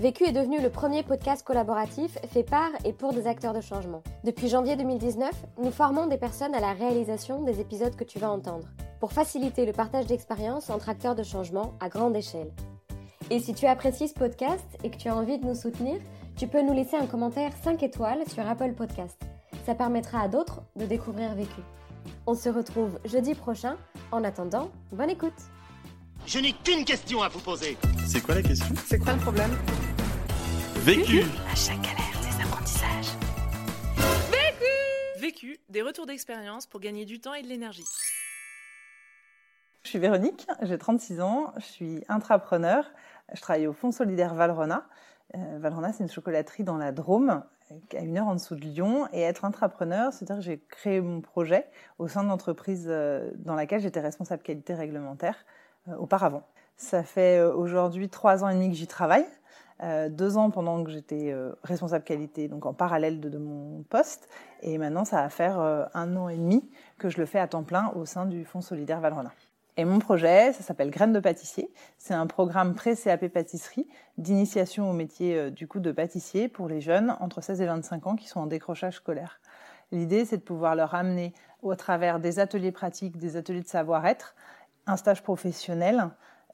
Vécu 0.00 0.22
est 0.22 0.32
devenu 0.32 0.60
le 0.60 0.70
premier 0.70 1.02
podcast 1.02 1.44
collaboratif 1.44 2.18
fait 2.32 2.44
par 2.44 2.70
et 2.84 2.92
pour 2.92 3.12
des 3.12 3.26
acteurs 3.26 3.52
de 3.52 3.60
changement. 3.60 4.00
Depuis 4.22 4.48
janvier 4.48 4.76
2019, 4.76 5.28
nous 5.60 5.72
formons 5.72 6.06
des 6.06 6.18
personnes 6.18 6.54
à 6.54 6.60
la 6.60 6.72
réalisation 6.72 7.42
des 7.42 7.58
épisodes 7.58 7.96
que 7.96 8.04
tu 8.04 8.20
vas 8.20 8.30
entendre, 8.30 8.68
pour 9.00 9.12
faciliter 9.12 9.66
le 9.66 9.72
partage 9.72 10.06
d'expériences 10.06 10.70
entre 10.70 10.88
acteurs 10.88 11.16
de 11.16 11.24
changement 11.24 11.74
à 11.80 11.88
grande 11.88 12.14
échelle. 12.14 12.52
Et 13.30 13.40
si 13.40 13.54
tu 13.54 13.66
apprécies 13.66 14.06
ce 14.06 14.14
podcast 14.14 14.64
et 14.84 14.90
que 14.90 14.96
tu 14.96 15.08
as 15.08 15.16
envie 15.16 15.38
de 15.38 15.44
nous 15.44 15.56
soutenir, 15.56 16.00
tu 16.36 16.46
peux 16.46 16.62
nous 16.62 16.74
laisser 16.74 16.96
un 16.96 17.06
commentaire 17.06 17.50
5 17.64 17.82
étoiles 17.82 18.22
sur 18.28 18.48
Apple 18.48 18.74
Podcast. 18.74 19.20
Ça 19.66 19.74
permettra 19.74 20.20
à 20.20 20.28
d'autres 20.28 20.62
de 20.76 20.86
découvrir 20.86 21.34
Vécu. 21.34 21.60
On 22.28 22.36
se 22.36 22.48
retrouve 22.48 23.00
jeudi 23.04 23.34
prochain. 23.34 23.76
En 24.12 24.22
attendant, 24.22 24.70
bonne 24.92 25.10
écoute. 25.10 25.34
Je 26.24 26.38
n'ai 26.38 26.52
qu'une 26.52 26.84
question 26.84 27.20
à 27.22 27.28
vous 27.28 27.40
poser. 27.40 27.76
C'est 28.06 28.20
quoi 28.20 28.36
la 28.36 28.42
question? 28.42 28.74
C'est 28.86 28.98
quoi 28.98 29.14
le 29.14 29.18
problème? 29.18 29.50
Vécu 30.88 31.20
À 31.52 31.54
chaque 31.54 31.82
galère, 31.82 32.18
des 32.22 32.42
apprentissages. 32.42 33.12
Vécu, 35.20 35.58
des 35.68 35.82
retours 35.82 36.06
d'expérience 36.06 36.66
pour 36.66 36.80
gagner 36.80 37.04
du 37.04 37.20
temps 37.20 37.34
et 37.34 37.42
de 37.42 37.46
l'énergie. 37.46 37.84
Je 39.82 39.90
suis 39.90 39.98
Véronique, 39.98 40.46
j'ai 40.62 40.78
36 40.78 41.20
ans, 41.20 41.52
je 41.58 41.64
suis 41.64 42.04
intrapreneur, 42.08 42.90
je 43.34 43.40
travaille 43.42 43.66
au 43.66 43.74
Fonds 43.74 43.92
solidaire 43.92 44.34
Valrona. 44.34 44.86
Euh, 45.34 45.58
Valrona, 45.60 45.92
c'est 45.92 46.04
une 46.04 46.10
chocolaterie 46.10 46.64
dans 46.64 46.78
la 46.78 46.90
Drôme, 46.90 47.42
à 47.94 48.00
une 48.00 48.16
heure 48.16 48.28
en 48.28 48.36
dessous 48.36 48.54
de 48.54 48.62
Lyon. 48.62 49.08
Et 49.12 49.20
être 49.20 49.44
intrapreneur, 49.44 50.14
c'est-à-dire 50.14 50.36
que 50.36 50.42
j'ai 50.42 50.58
créé 50.70 51.02
mon 51.02 51.20
projet 51.20 51.66
au 51.98 52.08
sein 52.08 52.22
de 52.22 52.28
l'entreprise 52.28 52.86
euh, 52.88 53.30
dans 53.34 53.56
laquelle 53.56 53.82
j'étais 53.82 54.00
responsable 54.00 54.42
qualité 54.42 54.72
réglementaire 54.72 55.36
euh, 55.88 55.96
auparavant. 55.96 56.44
Ça 56.78 57.02
fait 57.02 57.42
aujourd'hui 57.42 58.08
trois 58.08 58.42
ans 58.42 58.48
et 58.48 58.54
demi 58.54 58.70
que 58.70 58.76
j'y 58.76 58.86
travaille. 58.86 59.26
Euh, 59.82 60.08
deux 60.08 60.36
ans 60.36 60.50
pendant 60.50 60.82
que 60.82 60.90
j'étais 60.90 61.30
euh, 61.30 61.52
responsable 61.62 62.04
qualité, 62.04 62.48
donc 62.48 62.66
en 62.66 62.74
parallèle 62.74 63.20
de, 63.20 63.38
mon 63.38 63.82
poste. 63.84 64.28
Et 64.62 64.76
maintenant, 64.76 65.04
ça 65.04 65.22
va 65.22 65.28
faire 65.28 65.60
euh, 65.60 65.84
un 65.94 66.16
an 66.16 66.28
et 66.28 66.36
demi 66.36 66.68
que 66.98 67.08
je 67.08 67.18
le 67.18 67.26
fais 67.26 67.38
à 67.38 67.46
temps 67.46 67.62
plein 67.62 67.92
au 67.94 68.04
sein 68.04 68.26
du 68.26 68.44
Fonds 68.44 68.60
solidaire 68.60 69.00
Valrona. 69.00 69.32
Et 69.76 69.84
mon 69.84 70.00
projet, 70.00 70.52
ça 70.52 70.64
s'appelle 70.64 70.90
Graines 70.90 71.12
de 71.12 71.20
pâtissier. 71.20 71.70
C'est 71.98 72.14
un 72.14 72.26
programme 72.26 72.74
pré-CAP 72.74 73.28
pâtisserie 73.28 73.86
d'initiation 74.16 74.90
au 74.90 74.92
métier 74.92 75.52
du 75.52 75.68
coup 75.68 75.78
de 75.78 75.92
pâtissier 75.92 76.48
pour 76.48 76.66
les 76.66 76.80
jeunes 76.80 77.16
entre 77.20 77.40
16 77.40 77.60
et 77.60 77.66
25 77.66 78.06
ans 78.08 78.16
qui 78.16 78.26
sont 78.26 78.40
en 78.40 78.46
décrochage 78.46 78.96
scolaire. 78.96 79.38
L'idée, 79.92 80.24
c'est 80.24 80.38
de 80.38 80.42
pouvoir 80.42 80.74
leur 80.74 80.96
amener 80.96 81.32
au 81.62 81.76
travers 81.76 82.18
des 82.18 82.40
ateliers 82.40 82.72
pratiques, 82.72 83.18
des 83.18 83.36
ateliers 83.36 83.62
de 83.62 83.68
savoir-être, 83.68 84.34
un 84.88 84.96
stage 84.96 85.22
professionnel, 85.22 86.10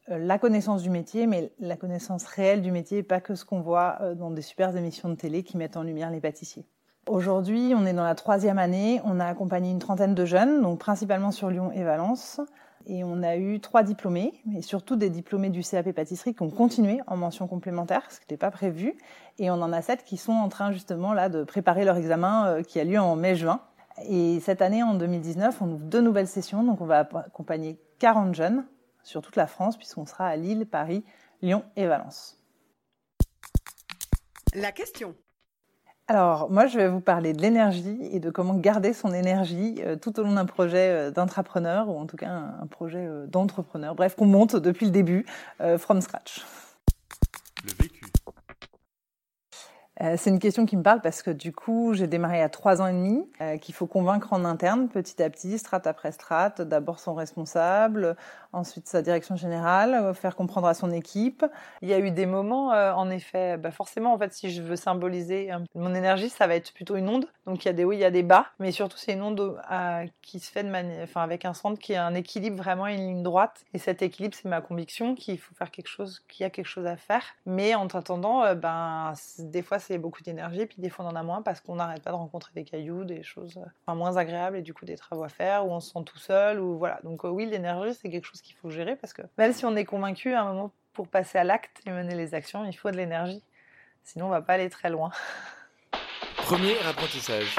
la 0.08 0.38
connaissance 0.38 0.82
du 0.82 0.90
métier, 0.90 1.26
mais 1.26 1.52
la 1.58 1.76
connaissance 1.76 2.24
réelle 2.24 2.62
du 2.62 2.70
métier, 2.70 3.02
pas 3.02 3.20
que 3.20 3.34
ce 3.34 3.44
qu'on 3.44 3.60
voit 3.60 3.98
euh, 4.00 4.14
dans 4.14 4.30
des 4.30 4.42
super 4.42 4.76
émissions 4.76 5.08
de 5.08 5.14
télé 5.14 5.42
qui 5.42 5.56
mettent 5.56 5.76
en 5.76 5.82
lumière 5.82 6.10
les 6.10 6.20
pâtissiers. 6.20 6.66
Aujourd'hui, 7.06 7.74
on 7.76 7.84
est 7.84 7.92
dans 7.92 8.04
la 8.04 8.14
troisième 8.14 8.58
année, 8.58 9.00
on 9.04 9.20
a 9.20 9.26
accompagné 9.26 9.70
une 9.70 9.78
trentaine 9.78 10.14
de 10.14 10.24
jeunes, 10.24 10.62
donc 10.62 10.78
principalement 10.78 11.30
sur 11.30 11.50
Lyon 11.50 11.70
et 11.72 11.84
Valence, 11.84 12.40
et 12.86 13.04
on 13.04 13.22
a 13.22 13.36
eu 13.36 13.60
trois 13.60 13.82
diplômés, 13.82 14.32
mais 14.46 14.62
surtout 14.62 14.96
des 14.96 15.10
diplômés 15.10 15.50
du 15.50 15.62
CAP 15.62 15.92
pâtisserie 15.92 16.34
qui 16.34 16.42
ont 16.42 16.50
continué 16.50 17.00
en 17.06 17.16
mention 17.16 17.46
complémentaire, 17.46 18.02
ce 18.10 18.16
qui 18.16 18.24
n'était 18.24 18.36
pas 18.38 18.50
prévu, 18.50 18.94
et 19.38 19.50
on 19.50 19.54
en 19.54 19.72
a 19.72 19.82
sept 19.82 20.04
qui 20.04 20.16
sont 20.16 20.32
en 20.32 20.48
train 20.48 20.72
justement 20.72 21.12
là 21.12 21.28
de 21.28 21.44
préparer 21.44 21.84
leur 21.84 21.96
examen 21.96 22.46
euh, 22.46 22.62
qui 22.62 22.80
a 22.80 22.84
lieu 22.84 22.98
en 22.98 23.16
mai-juin. 23.16 23.60
Et 24.08 24.40
cette 24.40 24.60
année, 24.60 24.82
en 24.82 24.94
2019, 24.94 25.62
on 25.62 25.70
ouvre 25.72 25.84
deux 25.84 26.00
nouvelles 26.00 26.26
sessions, 26.26 26.62
donc 26.62 26.80
on 26.80 26.86
va 26.86 27.00
accompagner 27.00 27.78
40 28.00 28.34
jeunes 28.34 28.64
sur 29.04 29.22
toute 29.22 29.36
la 29.36 29.46
France, 29.46 29.76
puisqu'on 29.76 30.06
sera 30.06 30.26
à 30.26 30.36
Lille, 30.36 30.66
Paris, 30.66 31.04
Lyon 31.42 31.62
et 31.76 31.86
Valence. 31.86 32.40
La 34.54 34.72
question. 34.72 35.14
Alors, 36.06 36.50
moi, 36.50 36.66
je 36.66 36.76
vais 36.76 36.88
vous 36.88 37.00
parler 37.00 37.32
de 37.32 37.40
l'énergie 37.40 37.98
et 38.12 38.20
de 38.20 38.28
comment 38.28 38.54
garder 38.54 38.92
son 38.92 39.14
énergie 39.14 39.76
euh, 39.80 39.96
tout 39.96 40.20
au 40.20 40.22
long 40.22 40.32
d'un 40.32 40.44
projet 40.44 40.90
euh, 40.90 41.10
d'intrapreneur, 41.10 41.88
ou 41.88 41.98
en 41.98 42.06
tout 42.06 42.16
cas 42.18 42.28
un, 42.28 42.60
un 42.60 42.66
projet 42.66 43.06
euh, 43.06 43.26
d'entrepreneur. 43.26 43.94
Bref, 43.94 44.14
qu'on 44.14 44.26
monte 44.26 44.54
depuis 44.56 44.84
le 44.84 44.92
début, 44.92 45.24
euh, 45.62 45.78
from 45.78 46.02
scratch. 46.02 46.44
Le 47.64 47.72
vécu. 47.82 47.93
Euh, 50.00 50.16
c'est 50.18 50.30
une 50.30 50.40
question 50.40 50.66
qui 50.66 50.76
me 50.76 50.82
parle 50.82 51.00
parce 51.00 51.22
que 51.22 51.30
du 51.30 51.52
coup, 51.52 51.94
j'ai 51.94 52.08
démarré 52.08 52.42
à 52.42 52.48
trois 52.48 52.82
ans 52.82 52.86
et 52.86 52.92
demi, 52.92 53.28
euh, 53.40 53.58
qu'il 53.58 53.74
faut 53.74 53.86
convaincre 53.86 54.32
en 54.32 54.44
interne, 54.44 54.88
petit 54.88 55.22
à 55.22 55.30
petit, 55.30 55.56
strate 55.58 55.86
après 55.86 56.10
strate, 56.10 56.60
d'abord 56.62 56.98
son 56.98 57.14
responsable, 57.14 58.16
ensuite 58.52 58.88
sa 58.88 59.02
direction 59.02 59.36
générale, 59.36 59.94
euh, 59.94 60.14
faire 60.14 60.34
comprendre 60.34 60.66
à 60.66 60.74
son 60.74 60.90
équipe. 60.90 61.44
Il 61.80 61.88
y 61.88 61.94
a 61.94 62.00
eu 62.00 62.10
des 62.10 62.26
moments, 62.26 62.68
en 62.68 63.10
effet, 63.10 63.56
bah 63.56 63.70
forcément, 63.70 64.12
en 64.12 64.18
fait, 64.18 64.32
si 64.32 64.50
je 64.50 64.62
veux 64.62 64.76
symboliser 64.76 65.50
mon 65.74 65.94
énergie, 65.94 66.28
ça 66.28 66.46
va 66.46 66.54
être 66.54 66.72
plutôt 66.72 66.96
une 66.96 67.08
onde. 67.08 67.26
Donc 67.46 67.64
il 67.64 67.68
y 67.68 67.70
a 67.70 67.74
des 67.74 67.84
hauts, 67.84 67.92
il 67.92 67.98
y 67.98 68.04
a 68.04 68.10
des 68.10 68.22
bas, 68.22 68.46
mais 68.58 68.72
surtout 68.72 68.96
c'est 68.96 69.12
une 69.12 69.22
onde 69.22 69.60
qui 70.22 70.40
se 70.40 70.50
fait 70.50 70.64
de 70.64 71.02
enfin 71.02 71.22
avec 71.22 71.44
un 71.44 71.52
centre 71.52 71.78
qui 71.78 71.94
a 71.94 72.04
un 72.06 72.14
équilibre 72.14 72.56
vraiment 72.56 72.86
une 72.86 72.96
ligne 72.96 73.22
droite. 73.22 73.64
Et 73.74 73.78
cet 73.78 74.02
équilibre, 74.02 74.34
c'est 74.34 74.48
ma 74.48 74.60
conviction 74.60 75.14
qu'il 75.14 75.38
faut 75.38 75.54
faire 75.54 75.70
quelque 75.70 75.88
chose, 75.88 76.20
qu'il 76.28 76.44
y 76.44 76.46
a 76.46 76.50
quelque 76.50 76.66
chose 76.66 76.86
à 76.86 76.96
faire. 76.96 77.22
Mais 77.46 77.74
en 77.74 77.86
attendant, 77.86 78.54
ben 78.54 79.12
des 79.38 79.62
fois 79.62 79.78
c'est 79.86 79.98
beaucoup 79.98 80.22
d'énergie, 80.22 80.66
puis 80.66 80.80
des 80.80 80.88
fois 80.88 81.04
on 81.04 81.08
en 81.08 81.16
a 81.16 81.22
moins 81.22 81.42
parce 81.42 81.60
qu'on 81.60 81.76
n'arrête 81.76 82.02
pas 82.02 82.10
de 82.10 82.16
rencontrer 82.16 82.52
des 82.54 82.64
cailloux, 82.64 83.04
des 83.04 83.22
choses 83.22 83.60
enfin, 83.86 83.96
moins 83.96 84.16
agréables 84.16 84.56
et 84.56 84.62
du 84.62 84.74
coup 84.74 84.84
des 84.84 84.96
travaux 84.96 85.24
à 85.24 85.28
faire, 85.28 85.66
ou 85.66 85.72
on 85.72 85.80
se 85.80 85.92
sent 85.92 86.04
tout 86.04 86.18
seul, 86.18 86.60
ou 86.60 86.78
voilà. 86.78 87.00
Donc 87.04 87.24
euh, 87.24 87.28
oui, 87.28 87.46
l'énergie 87.46 87.94
c'est 87.94 88.10
quelque 88.10 88.24
chose 88.24 88.40
qu'il 88.40 88.56
faut 88.56 88.70
gérer 88.70 88.96
parce 88.96 89.12
que 89.12 89.22
même 89.38 89.52
si 89.52 89.64
on 89.64 89.76
est 89.76 89.84
convaincu 89.84 90.32
à 90.32 90.42
un 90.42 90.52
moment 90.52 90.72
pour 90.92 91.08
passer 91.08 91.38
à 91.38 91.44
l'acte 91.44 91.80
et 91.86 91.90
mener 91.90 92.14
les 92.14 92.34
actions, 92.34 92.64
il 92.64 92.72
faut 92.72 92.90
de 92.90 92.96
l'énergie. 92.96 93.42
Sinon 94.02 94.26
on 94.26 94.30
va 94.30 94.42
pas 94.42 94.54
aller 94.54 94.70
très 94.70 94.90
loin. 94.90 95.10
Premier 96.36 96.78
apprentissage. 96.88 97.56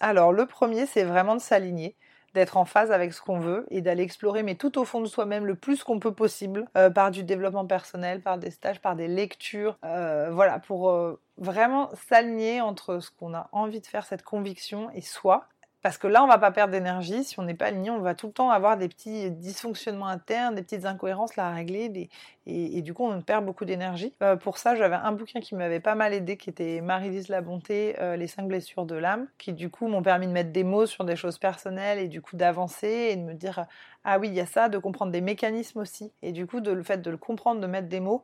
Alors 0.00 0.32
le 0.32 0.46
premier 0.46 0.86
c'est 0.86 1.04
vraiment 1.04 1.36
de 1.36 1.40
s'aligner 1.40 1.96
d'être 2.34 2.56
en 2.56 2.64
phase 2.64 2.90
avec 2.90 3.12
ce 3.12 3.20
qu'on 3.20 3.38
veut 3.38 3.66
et 3.70 3.80
d'aller 3.80 4.02
explorer, 4.02 4.42
mais 4.42 4.54
tout 4.54 4.78
au 4.78 4.84
fond 4.84 5.00
de 5.00 5.06
soi-même, 5.06 5.46
le 5.46 5.54
plus 5.54 5.84
qu'on 5.84 5.98
peut 5.98 6.14
possible, 6.14 6.66
euh, 6.76 6.90
par 6.90 7.10
du 7.10 7.24
développement 7.24 7.66
personnel, 7.66 8.22
par 8.22 8.38
des 8.38 8.50
stages, 8.50 8.80
par 8.80 8.96
des 8.96 9.08
lectures, 9.08 9.78
euh, 9.84 10.30
voilà, 10.32 10.58
pour 10.58 10.90
euh, 10.90 11.20
vraiment 11.36 11.90
s'aligner 12.08 12.60
entre 12.60 13.00
ce 13.00 13.10
qu'on 13.10 13.34
a 13.34 13.48
envie 13.52 13.80
de 13.80 13.86
faire, 13.86 14.04
cette 14.04 14.22
conviction, 14.22 14.90
et 14.94 15.00
soi. 15.00 15.46
Parce 15.82 15.98
que 15.98 16.06
là, 16.06 16.22
on 16.22 16.28
va 16.28 16.38
pas 16.38 16.52
perdre 16.52 16.72
d'énergie. 16.72 17.24
Si 17.24 17.40
on 17.40 17.42
n'est 17.42 17.54
pas 17.54 17.66
aligné, 17.66 17.90
on 17.90 17.98
va 17.98 18.14
tout 18.14 18.28
le 18.28 18.32
temps 18.32 18.50
avoir 18.50 18.76
des 18.76 18.88
petits 18.88 19.32
dysfonctionnements 19.32 20.06
internes, 20.06 20.54
des 20.54 20.62
petites 20.62 20.84
incohérences 20.84 21.36
à 21.36 21.50
régler. 21.50 22.08
Et, 22.46 22.82
du 22.82 22.94
coup, 22.94 23.04
on 23.04 23.20
perd 23.20 23.44
beaucoup 23.44 23.64
d'énergie. 23.64 24.14
Euh, 24.22 24.36
pour 24.36 24.58
ça, 24.58 24.76
j'avais 24.76 24.94
un 24.94 25.10
bouquin 25.10 25.40
qui 25.40 25.56
m'avait 25.56 25.80
pas 25.80 25.96
mal 25.96 26.14
aidé, 26.14 26.36
qui 26.36 26.50
était 26.50 26.80
Marie-Lise 26.80 27.28
La 27.28 27.40
Bonté, 27.40 27.96
euh, 28.00 28.14
Les 28.16 28.28
cinq 28.28 28.46
blessures 28.46 28.86
de 28.86 28.94
l'âme, 28.94 29.26
qui 29.38 29.52
du 29.52 29.70
coup 29.70 29.88
m'ont 29.88 30.02
permis 30.02 30.28
de 30.28 30.32
mettre 30.32 30.52
des 30.52 30.62
mots 30.62 30.86
sur 30.86 31.04
des 31.04 31.16
choses 31.16 31.38
personnelles 31.38 31.98
et 31.98 32.08
du 32.08 32.22
coup 32.22 32.36
d'avancer 32.36 33.08
et 33.10 33.16
de 33.16 33.22
me 33.22 33.34
dire 33.34 33.66
ah 34.04 34.18
oui, 34.20 34.28
il 34.28 34.34
y 34.34 34.40
a 34.40 34.46
ça, 34.46 34.68
de 34.68 34.78
comprendre 34.78 35.10
des 35.10 35.20
mécanismes 35.20 35.80
aussi. 35.80 36.12
Et 36.22 36.30
du 36.30 36.46
coup, 36.46 36.60
de, 36.60 36.70
le 36.70 36.84
fait 36.84 37.02
de 37.02 37.10
le 37.10 37.16
comprendre, 37.16 37.60
de 37.60 37.66
mettre 37.66 37.88
des 37.88 38.00
mots, 38.00 38.22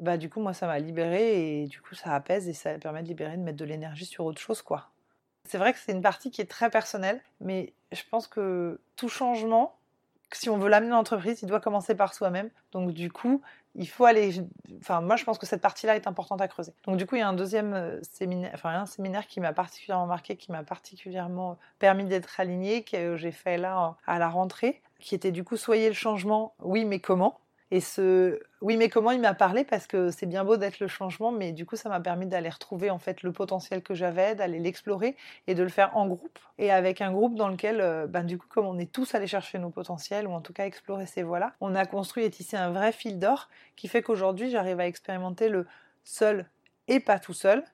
bah 0.00 0.16
du 0.16 0.28
coup, 0.28 0.40
moi, 0.40 0.52
ça 0.52 0.66
m'a 0.66 0.78
libéré 0.80 1.62
et 1.62 1.66
du 1.66 1.80
coup, 1.80 1.94
ça 1.94 2.12
apaise 2.14 2.48
et 2.48 2.54
ça 2.54 2.76
permet 2.78 3.02
de 3.02 3.08
libérer, 3.08 3.36
de 3.36 3.42
mettre 3.42 3.58
de 3.58 3.64
l'énergie 3.64 4.04
sur 4.06 4.24
autre 4.24 4.40
chose, 4.40 4.62
quoi. 4.62 4.90
C'est 5.48 5.58
vrai 5.58 5.72
que 5.72 5.78
c'est 5.78 5.92
une 5.92 6.02
partie 6.02 6.30
qui 6.30 6.40
est 6.40 6.50
très 6.50 6.70
personnelle, 6.70 7.20
mais 7.40 7.72
je 7.92 8.02
pense 8.10 8.26
que 8.26 8.80
tout 8.96 9.08
changement, 9.08 9.76
si 10.32 10.50
on 10.50 10.58
veut 10.58 10.68
l'amener 10.68 10.90
dans 10.90 10.96
l'entreprise, 10.96 11.40
il 11.42 11.46
doit 11.46 11.60
commencer 11.60 11.94
par 11.94 12.12
soi-même. 12.12 12.50
Donc 12.72 12.92
du 12.92 13.10
coup, 13.10 13.40
il 13.74 13.88
faut 13.88 14.04
aller. 14.04 14.44
Enfin, 14.80 15.00
moi, 15.00 15.16
je 15.16 15.24
pense 15.24 15.38
que 15.38 15.46
cette 15.46 15.62
partie-là 15.62 15.96
est 15.96 16.06
importante 16.06 16.42
à 16.42 16.48
creuser. 16.48 16.74
Donc 16.84 16.98
du 16.98 17.06
coup, 17.06 17.16
il 17.16 17.20
y 17.20 17.22
a 17.22 17.28
un 17.28 17.32
deuxième 17.32 17.98
séminaire, 18.02 18.50
enfin 18.52 18.70
un 18.70 18.86
séminaire 18.86 19.26
qui 19.26 19.40
m'a 19.40 19.54
particulièrement 19.54 20.06
marqué, 20.06 20.36
qui 20.36 20.52
m'a 20.52 20.62
particulièrement 20.62 21.56
permis 21.78 22.04
d'être 22.04 22.38
alignée, 22.40 22.84
que 22.84 23.16
j'ai 23.16 23.32
fait 23.32 23.56
là 23.56 23.96
à 24.06 24.18
la 24.18 24.28
rentrée, 24.28 24.82
qui 25.00 25.14
était 25.14 25.32
du 25.32 25.44
coup 25.44 25.56
soyez 25.56 25.88
le 25.88 25.94
changement. 25.94 26.52
Oui, 26.60 26.84
mais 26.84 27.00
comment? 27.00 27.38
Et 27.70 27.80
ce 27.80 28.40
oui, 28.60 28.76
mais 28.76 28.88
comment 28.88 29.10
il 29.10 29.20
m'a 29.20 29.34
parlé? 29.34 29.64
Parce 29.64 29.86
que 29.86 30.10
c'est 30.10 30.26
bien 30.26 30.44
beau 30.44 30.56
d'être 30.56 30.80
le 30.80 30.88
changement, 30.88 31.30
mais 31.30 31.52
du 31.52 31.66
coup, 31.66 31.76
ça 31.76 31.88
m'a 31.88 32.00
permis 32.00 32.26
d'aller 32.26 32.48
retrouver 32.48 32.90
en 32.90 32.98
fait 32.98 33.22
le 33.22 33.32
potentiel 33.32 33.82
que 33.82 33.94
j'avais, 33.94 34.34
d'aller 34.34 34.58
l'explorer 34.58 35.16
et 35.46 35.54
de 35.54 35.62
le 35.62 35.68
faire 35.68 35.96
en 35.96 36.06
groupe 36.08 36.38
et 36.58 36.72
avec 36.72 37.00
un 37.00 37.12
groupe 37.12 37.36
dans 37.36 37.48
lequel, 37.48 38.06
ben, 38.08 38.24
du 38.24 38.38
coup, 38.38 38.46
comme 38.48 38.66
on 38.66 38.78
est 38.78 38.90
tous 38.90 39.14
allés 39.14 39.26
chercher 39.26 39.58
nos 39.58 39.70
potentiels 39.70 40.26
ou 40.26 40.32
en 40.32 40.40
tout 40.40 40.52
cas 40.52 40.66
explorer 40.66 41.06
ces 41.06 41.22
voies-là, 41.22 41.54
on 41.60 41.74
a 41.74 41.86
construit 41.86 42.24
et 42.24 42.30
tissé 42.30 42.56
un 42.56 42.70
vrai 42.70 42.92
fil 42.92 43.18
d'or 43.18 43.48
qui 43.76 43.88
fait 43.88 44.02
qu'aujourd'hui, 44.02 44.50
j'arrive 44.50 44.80
à 44.80 44.86
expérimenter 44.86 45.48
le 45.48 45.66
seul 46.04 46.46
et 46.88 47.00
pas 47.00 47.18
tout 47.18 47.34
seul. 47.34 47.64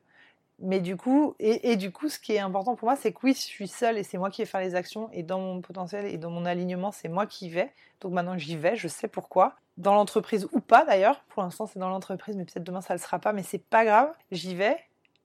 Mais 0.61 0.81
du 0.81 0.97
coup, 0.97 1.35
et, 1.41 1.77
du 1.77 1.91
coup, 1.91 2.09
ce 2.09 2.19
qui 2.19 2.33
est 2.35 2.39
important 2.39 2.77
pour 2.77 2.87
moi, 2.87 2.97
c'est 2.97 3.13
que 3.13 3.19
oui, 3.25 3.35
je 3.35 3.41
suis 3.41 3.69
seule 3.69 3.99
et 3.99 4.05
c'est 4.05 4.19
moi 4.19 4.31
qui 4.31 4.43
vais 4.43 4.47
faire 4.47 4.61
les 4.61 4.77
actions 4.77 5.11
et 5.13 5.23
dans 5.25 5.41
mon 5.41 5.61
potentiel 5.61 6.07
et 6.07 6.17
dans 6.19 6.31
mon 6.31 6.45
alignement, 6.47 6.93
c'est 6.93 7.09
moi 7.09 7.27
qui 7.27 7.49
vais. 7.51 7.73
Donc 8.01 8.13
maintenant, 8.13 8.39
j'y 8.39 8.57
vais, 8.57 8.77
je 8.77 8.87
sais 8.89 9.09
pourquoi. 9.09 9.57
Dans 9.77 9.95
l'entreprise 9.95 10.49
ou 10.53 10.61
pas 10.61 10.85
d'ailleurs, 10.85 11.21
pour 11.25 11.43
l'instant 11.43 11.67
c'est 11.67 11.79
dans 11.81 11.89
l'entreprise, 11.89 12.37
mais 12.37 12.45
peut-être 12.45 12.63
demain 12.65 12.81
ça 12.81 12.95
ne 12.95 12.99
le 12.99 13.03
sera 13.03 13.19
pas, 13.19 13.33
mais 13.33 13.43
c'est 13.43 13.59
pas 13.59 13.85
grave, 13.85 14.13
j'y 14.31 14.55
vais. 14.55 14.79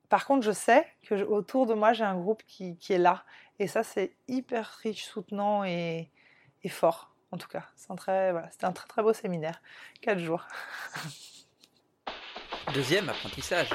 Par 0.09 0.25
contre, 0.25 0.43
je 0.43 0.51
sais 0.51 0.87
que 1.03 1.17
je- 1.17 1.23
autour 1.23 1.67
de 1.67 1.75
moi, 1.75 1.93
j'ai 1.93 2.03
un 2.03 2.15
groupe 2.15 2.41
qui, 2.47 2.75
qui 2.77 2.93
est 2.93 2.97
là. 2.97 3.23
Et 3.59 3.67
ça, 3.67 3.83
c'est 3.83 4.15
hyper 4.27 4.65
riche, 4.81 5.05
soutenant 5.05 5.63
et, 5.63 6.09
et 6.63 6.69
fort, 6.69 7.11
en 7.31 7.37
tout 7.37 7.47
cas. 7.47 7.65
C'est 7.75 7.91
un 7.91 7.95
très, 7.95 8.31
voilà, 8.31 8.49
c'était 8.49 8.65
un 8.65 8.71
très 8.71 8.87
très 8.87 9.03
beau 9.03 9.13
séminaire. 9.13 9.61
Quatre 10.01 10.17
jours. 10.17 10.47
Deuxième 12.73 13.07
apprentissage. 13.09 13.69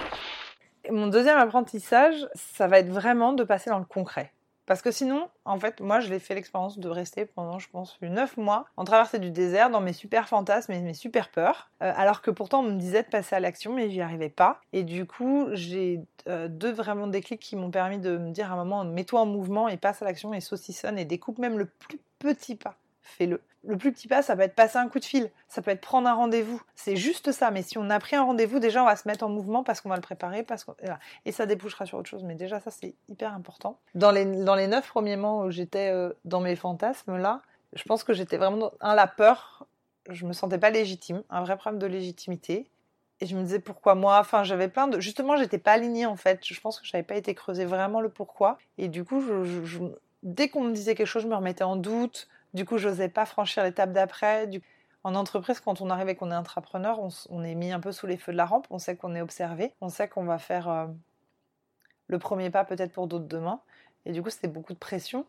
Et 0.84 0.90
mon 0.90 1.06
deuxième 1.06 1.38
apprentissage, 1.38 2.26
ça 2.34 2.66
va 2.66 2.78
être 2.80 2.90
vraiment 2.90 3.32
de 3.32 3.44
passer 3.44 3.70
dans 3.70 3.78
le 3.78 3.84
concret. 3.84 4.32
Parce 4.66 4.80
que 4.80 4.90
sinon, 4.90 5.28
en 5.44 5.58
fait, 5.58 5.80
moi, 5.80 6.00
je 6.00 6.08
l'ai 6.08 6.18
fait 6.18 6.34
l'expérience 6.34 6.78
de 6.78 6.88
rester 6.88 7.26
pendant, 7.26 7.58
je 7.58 7.68
pense, 7.68 7.98
neuf 8.00 8.36
mois 8.36 8.66
en 8.76 8.84
traversée 8.84 9.18
du 9.18 9.30
désert 9.30 9.70
dans 9.70 9.80
mes 9.80 9.92
super 9.92 10.28
fantasmes 10.28 10.72
et 10.72 10.80
mes 10.80 10.94
super 10.94 11.30
peurs. 11.30 11.70
Euh, 11.82 11.92
alors 11.96 12.22
que 12.22 12.30
pourtant, 12.30 12.60
on 12.60 12.70
me 12.70 12.78
disait 12.78 13.02
de 13.02 13.08
passer 13.08 13.36
à 13.36 13.40
l'action, 13.40 13.74
mais 13.74 13.90
j'y 13.90 14.00
arrivais 14.00 14.30
pas. 14.30 14.60
Et 14.72 14.82
du 14.82 15.06
coup, 15.06 15.48
j'ai 15.52 16.00
euh, 16.28 16.48
deux 16.48 16.72
vraiment 16.72 17.06
déclics 17.06 17.40
qui 17.40 17.56
m'ont 17.56 17.70
permis 17.70 17.98
de 17.98 18.16
me 18.16 18.30
dire 18.30 18.50
à 18.50 18.54
un 18.54 18.56
moment, 18.56 18.84
mets-toi 18.84 19.20
en 19.20 19.26
mouvement 19.26 19.68
et 19.68 19.76
passe 19.76 20.00
à 20.00 20.06
l'action 20.06 20.32
et 20.32 20.40
saucissonne 20.40 20.98
et 20.98 21.04
découpe 21.04 21.38
même 21.38 21.58
le 21.58 21.66
plus 21.66 22.00
petit 22.18 22.56
pas. 22.56 22.76
Fais-le. 23.04 23.40
Le 23.66 23.76
plus 23.76 23.92
petit 23.92 24.08
pas, 24.08 24.22
ça 24.22 24.34
peut 24.34 24.42
être 24.42 24.54
passer 24.54 24.78
un 24.78 24.88
coup 24.88 24.98
de 24.98 25.04
fil, 25.04 25.30
ça 25.48 25.62
peut 25.62 25.70
être 25.70 25.80
prendre 25.80 26.08
un 26.08 26.14
rendez-vous. 26.14 26.60
C'est 26.74 26.96
juste 26.96 27.32
ça. 27.32 27.50
Mais 27.50 27.62
si 27.62 27.78
on 27.78 27.88
a 27.90 27.98
pris 27.98 28.16
un 28.16 28.22
rendez-vous, 28.22 28.58
déjà, 28.58 28.82
on 28.82 28.86
va 28.86 28.96
se 28.96 29.06
mettre 29.06 29.24
en 29.24 29.28
mouvement 29.28 29.62
parce 29.62 29.80
qu'on 29.80 29.88
va 29.88 29.96
le 29.96 30.02
préparer, 30.02 30.44
et 31.24 31.32
ça 31.32 31.46
débouchera 31.46 31.86
sur 31.86 31.98
autre 31.98 32.08
chose. 32.08 32.24
Mais 32.24 32.34
déjà, 32.34 32.60
ça, 32.60 32.70
c'est 32.70 32.94
hyper 33.08 33.32
important. 33.32 33.78
Dans 33.94 34.10
les, 34.10 34.24
dans 34.24 34.54
les 34.54 34.66
neuf 34.66 34.88
premiers 34.88 35.16
mois 35.16 35.44
où 35.44 35.50
j'étais 35.50 35.90
euh, 35.90 36.12
dans 36.24 36.40
mes 36.40 36.56
fantasmes, 36.56 37.16
là, 37.16 37.42
je 37.74 37.82
pense 37.84 38.04
que 38.04 38.12
j'étais 38.12 38.36
vraiment 38.36 38.72
dans 38.80 38.94
la 38.94 39.06
peur. 39.06 39.66
Je 40.10 40.26
me 40.26 40.32
sentais 40.32 40.58
pas 40.58 40.70
légitime, 40.70 41.22
un 41.30 41.42
vrai 41.44 41.56
problème 41.56 41.78
de 41.78 41.86
légitimité. 41.86 42.68
Et 43.20 43.26
je 43.26 43.36
me 43.36 43.42
disais 43.42 43.60
pourquoi 43.60 43.94
moi? 43.94 44.18
Enfin, 44.18 44.44
j'avais 44.44 44.68
plein 44.68 44.88
de. 44.88 45.00
Justement, 45.00 45.36
j'étais 45.36 45.58
pas 45.58 45.72
alignée 45.72 46.04
en 46.04 46.16
fait. 46.16 46.40
Je 46.44 46.60
pense 46.60 46.80
que 46.80 46.86
j'avais 46.86 47.04
pas 47.04 47.16
été 47.16 47.34
creusé 47.34 47.64
vraiment 47.64 48.00
le 48.00 48.08
pourquoi. 48.08 48.58
Et 48.76 48.88
du 48.88 49.04
coup, 49.04 49.22
dès 50.22 50.48
qu'on 50.48 50.64
me 50.64 50.72
disait 50.72 50.94
quelque 50.94 51.06
chose, 51.06 51.22
je 51.22 51.28
me 51.28 51.36
remettais 51.36 51.64
en 51.64 51.76
doute. 51.76 52.28
Du 52.54 52.64
coup, 52.64 52.78
j'osais 52.78 53.08
pas 53.08 53.26
franchir 53.26 53.64
l'étape 53.64 53.92
d'après. 53.92 54.48
En 55.02 55.14
entreprise, 55.16 55.60
quand 55.60 55.80
on 55.80 55.90
arrive 55.90 56.08
et 56.08 56.14
qu'on 56.14 56.30
est 56.30 56.34
intrapreneur, 56.34 57.00
on, 57.28 57.42
est 57.44 57.54
mis 57.54 57.72
un 57.72 57.80
peu 57.80 57.92
sous 57.92 58.06
les 58.06 58.16
feux 58.16 58.32
de 58.32 58.36
la 58.36 58.46
rampe. 58.46 58.66
On 58.70 58.78
sait 58.78 58.96
qu'on 58.96 59.14
est 59.14 59.20
observé. 59.20 59.74
On 59.80 59.88
sait 59.88 60.08
qu'on 60.08 60.24
va 60.24 60.38
faire 60.38 60.68
euh, 60.68 60.86
le 62.06 62.18
premier 62.18 62.50
pas 62.50 62.64
peut-être 62.64 62.92
pour 62.92 63.08
d'autres 63.08 63.26
demain. 63.26 63.60
Et 64.06 64.12
du 64.12 64.22
coup, 64.22 64.30
c'était 64.30 64.48
beaucoup 64.48 64.72
de 64.72 64.78
pression. 64.78 65.26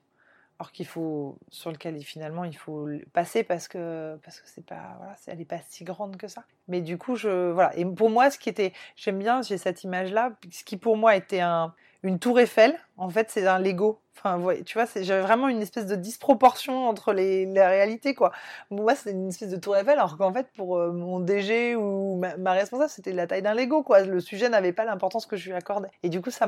Alors 0.58 0.72
qu'il 0.72 0.86
faut, 0.86 1.38
sur 1.50 1.70
lequel 1.70 2.02
finalement 2.02 2.46
il 2.46 2.56
faut 2.56 2.88
passer 3.12 3.44
parce 3.44 3.68
que 3.68 4.18
parce 4.24 4.40
que 4.40 4.48
c'est 4.48 4.66
pas 4.66 4.96
voilà, 5.00 5.16
elle 5.28 5.42
est 5.42 5.46
pas 5.46 5.60
si 5.68 5.84
grande 5.84 6.16
que 6.16 6.30
ça. 6.30 6.46
Mais 6.70 6.80
du 6.80 6.98
coup, 6.98 7.18
je 7.18 7.52
voilà. 7.52 7.76
Et 7.76 7.86
pour 7.86 8.10
moi, 8.10 8.32
ce 8.32 8.40
qui 8.40 8.48
était, 8.48 8.72
j'aime 8.96 9.20
bien, 9.20 9.42
j'ai 9.42 9.58
cette 9.58 9.84
image-là. 9.84 10.32
Ce 10.52 10.64
qui 10.64 10.78
pour 10.78 10.96
moi 10.96 11.18
était 11.18 11.42
un, 11.42 11.74
une 12.06 12.20
tour 12.20 12.40
Eiffel, 12.40 12.78
en 12.98 13.10
fait, 13.10 13.30
c'est 13.32 13.48
un 13.48 13.60
Lego. 13.60 14.00
Enfin, 14.16 14.40
tu 14.66 14.76
vois, 14.76 14.86
c'est- 14.86 15.04
j'avais 15.04 15.22
vraiment 15.22 15.50
une 15.50 15.62
espèce 15.62 15.88
de 15.88 15.96
disproportion 15.96 16.88
entre 16.88 17.14
les, 17.14 17.46
les 17.46 17.66
réalités, 17.66 18.14
quoi. 18.14 18.32
Moi, 18.70 18.96
c'était 18.96 19.12
une 19.12 19.30
espèce 19.30 19.50
de 19.50 19.58
tour 19.58 19.76
Eiffel, 19.76 19.98
alors 19.98 20.18
qu'en 20.18 20.32
fait, 20.32 20.48
pour 20.56 20.78
euh, 20.78 20.92
mon 20.92 21.20
DG 21.20 21.76
ou 21.76 22.22
ma, 22.38 22.52
responsable, 22.54 22.90
c'était 22.90 23.12
la 23.12 23.28
taille 23.28 23.42
d'un 23.42 23.56
Lego, 23.56 23.84
quoi. 23.84 24.02
Le 24.02 24.20
sujet 24.20 24.50
n'avait 24.50 24.72
pas 24.72 24.86
l'importance 24.86 25.26
que 25.26 25.36
je 25.36 25.50
lui 25.50 25.56
accordais. 25.56 25.90
Et 26.04 26.10
du 26.10 26.22
coup, 26.22 26.30
ça 26.32 26.48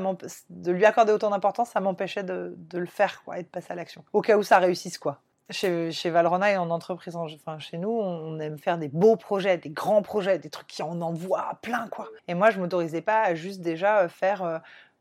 de 0.49 0.71
lui 0.71 0.85
accorder 0.85 1.11
autant 1.11 1.31
d'importance, 1.31 1.69
ça 1.71 1.79
m'empêchait 1.79 2.23
de, 2.23 2.55
le 2.73 2.85
faire, 2.85 3.23
quoi, 3.25 3.39
et 3.39 3.43
de 3.43 3.47
passer 3.47 3.73
à 3.73 3.75
l'action. 3.75 4.05
Au 4.13 4.21
cas 4.21 4.37
où 4.37 4.43
ça 4.43 4.59
réussisse, 4.59 4.97
quoi. 4.99 5.21
Chez, 5.49 5.91
chez 5.91 6.09
Valrona 6.09 6.51
et 6.51 6.57
en 6.57 6.69
entreprise, 6.69 7.15
en- 7.15 7.25
enfin 7.25 7.57
chez 7.57 7.77
nous, 7.77 7.89
on 7.89 8.37
aime 8.39 8.57
faire 8.57 8.77
des 8.77 8.89
beaux 8.89 9.15
projets, 9.15 9.57
des 9.57 9.69
grands 9.69 10.01
projets, 10.01 10.39
des 10.39 10.49
trucs 10.49 10.67
qui 10.67 10.83
en 10.83 11.01
envoient 11.01 11.57
plein, 11.61 11.87
quoi. 11.87 12.09
Et 12.27 12.33
moi, 12.33 12.49
je 12.51 12.59
m'autorisais 12.59 13.01
pas 13.01 13.21
à 13.21 13.33
juste 13.33 13.61
déjà 13.61 14.01
euh, 14.01 14.09
faire 14.09 14.43
euh, 14.43 14.57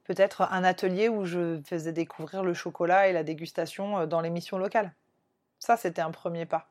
peut-être 0.07 0.43
un 0.53 0.65
atelier 0.65 1.09
où 1.09 1.25
je 1.25 1.61
faisais 1.65 1.93
découvrir 1.93 2.43
le 2.43 2.55
chocolat 2.55 3.09
et 3.09 3.13
la 3.13 3.23
dégustation 3.23 3.99
euh, 3.99 4.07
dans 4.07 4.21
les 4.21 4.31
missions 4.31 4.59
locales. 4.59 4.93
Ça, 5.59 5.77
c'était 5.77 6.03
un 6.03 6.11
premier 6.11 6.47
pas. 6.47 6.69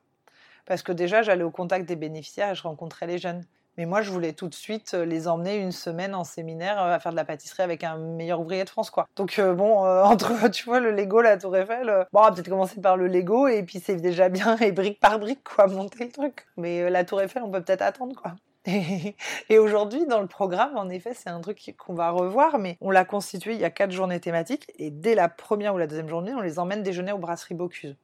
Parce 0.64 0.82
que 0.82 0.92
déjà, 0.92 1.22
j'allais 1.22 1.44
au 1.44 1.50
contact 1.50 1.86
des 1.86 1.96
bénéficiaires 1.96 2.50
et 2.50 2.54
je 2.54 2.62
rencontrais 2.62 3.06
les 3.06 3.18
jeunes. 3.18 3.44
Mais 3.76 3.84
moi, 3.84 4.00
je 4.00 4.10
voulais 4.10 4.32
tout 4.32 4.48
de 4.48 4.54
suite 4.54 4.94
euh, 4.94 5.04
les 5.04 5.28
emmener 5.28 5.56
une 5.56 5.72
semaine 5.72 6.14
en 6.14 6.24
séminaire 6.24 6.82
euh, 6.82 6.94
à 6.94 6.98
faire 6.98 7.12
de 7.12 7.16
la 7.16 7.24
pâtisserie 7.24 7.62
avec 7.62 7.84
un 7.84 7.98
meilleur 7.98 8.40
ouvrier 8.40 8.64
de 8.64 8.70
France, 8.70 8.90
quoi. 8.90 9.06
Donc 9.16 9.38
bon, 9.38 9.78
entre 10.04 10.48
tu 10.50 10.64
vois 10.64 10.80
le 10.80 10.90
Lego, 10.90 11.20
la 11.20 11.36
Tour 11.36 11.56
Eiffel, 11.56 11.88
euh, 11.88 12.04
bon, 12.12 12.22
peut-être 12.32 12.48
commencer 12.48 12.80
par 12.80 12.96
le 12.96 13.06
Lego 13.06 13.48
et 13.48 13.62
puis 13.62 13.80
c'est 13.80 13.96
déjà 13.96 14.28
bien 14.28 14.56
et 14.58 14.72
brique 14.72 14.98
par 14.98 15.18
brique, 15.18 15.44
quoi, 15.44 15.66
monter 15.66 16.04
le 16.04 16.10
truc. 16.10 16.46
Mais 16.56 16.88
la 16.88 17.04
Tour 17.04 17.20
Eiffel, 17.20 17.42
on 17.42 17.50
peut 17.50 17.62
peut-être 17.62 17.82
attendre, 17.82 18.16
quoi. 18.16 18.34
Et, 19.48 19.58
aujourd'hui, 19.58 20.06
dans 20.06 20.20
le 20.20 20.26
programme, 20.26 20.76
en 20.76 20.88
effet, 20.88 21.14
c'est 21.14 21.30
un 21.30 21.40
truc 21.40 21.74
qu'on 21.78 21.94
va 21.94 22.10
revoir, 22.10 22.58
mais 22.58 22.76
on 22.80 22.90
l'a 22.90 23.04
constitué 23.04 23.54
il 23.54 23.60
y 23.60 23.64
a 23.64 23.70
quatre 23.70 23.92
journées 23.92 24.20
thématiques 24.20 24.72
et 24.76 24.90
dès 24.90 25.14
la 25.14 25.28
première 25.28 25.74
ou 25.74 25.78
la 25.78 25.86
deuxième 25.86 26.08
journée, 26.08 26.34
on 26.34 26.40
les 26.40 26.58
emmène 26.58 26.82
déjeuner 26.82 27.12
aux 27.12 27.18
brasseries 27.18 27.54
Bocuse. 27.54 27.96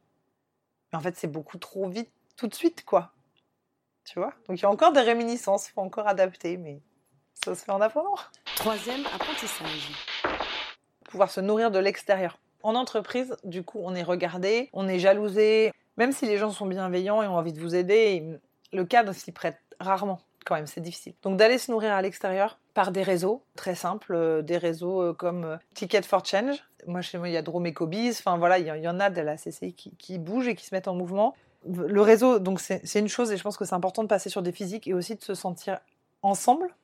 Mais 0.93 0.99
en 0.99 1.01
fait, 1.01 1.17
c'est 1.17 1.27
beaucoup 1.27 1.59
trop 1.59 1.89
vite, 1.89 2.11
tout 2.37 2.47
de 2.47 2.55
suite, 2.55 2.85
quoi. 2.85 3.13
Tu 4.05 4.19
vois? 4.19 4.35
Donc 4.49 4.59
il 4.59 4.63
y 4.63 4.67
a 4.67 4.71
encore 4.71 4.93
des 4.93 5.01
réminiscences, 5.01 5.69
faut 5.69 5.81
encore 5.81 6.07
adapter, 6.07 6.57
mais 6.57 6.81
ça 7.45 7.55
se 7.55 7.65
fait 7.65 7.73
en 7.73 7.81
apprenant. 7.81 8.15
Troisième 8.57 9.05
apprentissage. 9.07 9.91
Pouvoir 11.09 11.31
se 11.31 11.41
nourrir 11.41 11.71
de 11.71 11.79
l'extérieur. 11.79 12.39
En 12.63 12.75
entreprise, 12.77 13.37
du 13.45 13.65
coup, 13.65 13.81
on 13.83 13.95
est 13.95 14.03
regardé, 14.03 14.71
on 14.73 14.89
est 14.89 15.01
jalousé, 15.01 15.73
même 15.97 16.13
si 16.13 16.27
les 16.27 16.39
gens 16.39 16.51
sont 16.51 16.67
bienveillants 16.67 17.23
et 17.23 17.27
ont 17.27 17.37
envie 17.37 17.53
de 17.53 17.61
vous 17.61 17.75
aider, 17.75 18.39
le 18.73 18.85
cadre 18.85 19.13
s'y 19.13 19.33
prête 19.33 19.59
rarement. 19.81 20.21
Quand 20.45 20.57
même, 20.57 20.67
c'est 20.67 20.81
difficile. 20.81 21.15
Donc 21.23 21.37
d'aller 21.37 21.59
se 21.59 21.71
nourrir 21.71 21.93
à 21.93 22.03
l'extérieur 22.03 22.59
par 22.75 22.91
des 22.91 23.03
réseaux 23.03 23.43
très 23.55 23.75
simples, 23.75 24.15
euh, 24.15 24.43
des 24.43 24.57
réseaux 24.57 25.03
euh, 25.03 25.13
comme 25.13 25.45
euh, 25.45 25.57
Ticket 25.75 26.03
for 26.03 26.25
Change. 26.25 26.65
Moi, 26.87 27.01
chez 27.01 27.19
moi, 27.19 27.29
il 27.29 27.33
y 27.33 27.37
a 27.37 27.43
Cobies. 27.73 28.11
Enfin 28.11 28.39
voilà, 28.39 28.59
il 28.59 28.67
y, 28.67 28.89
en 28.89 29.01
a 29.01 29.11
de 29.11 29.21
la 29.21 29.37
CCI 29.37 29.75
qui, 29.75 29.95
qui 29.97 30.19
bougent 30.19 30.49
et 30.49 30.55
qui 30.55 30.67
se 30.67 30.75
mettent 30.75 30.89
en 30.89 30.95
mouvement. 30.95 31.35
Le 31.65 32.01
réseau, 32.01 32.41
donc 32.41 32.59
c'est 32.59 32.99
une 32.99 33.09
chose 33.09 33.31
et 33.31 33.37
je 33.37 33.43
pense 33.43 33.57
que 33.57 33.65
c'est 33.65 33.75
important 33.75 34.03
de 34.03 34.09
passer 34.09 34.31
sur 34.31 34.43
des 34.43 34.51
physiques 34.51 34.89
et 34.89 34.95
aussi 34.95 35.15
de 35.15 35.23
se 35.23 35.35
sentir 35.35 35.79
ensemble 36.23 36.75